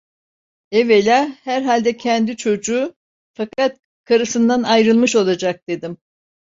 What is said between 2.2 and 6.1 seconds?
çocuğu, fakat karısından ayrılmış olacak, dedim.